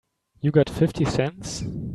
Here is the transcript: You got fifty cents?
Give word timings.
You 0.39 0.49
got 0.49 0.67
fifty 0.67 1.05
cents? 1.05 1.63